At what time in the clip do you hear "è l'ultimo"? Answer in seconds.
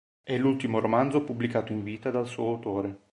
0.23-0.79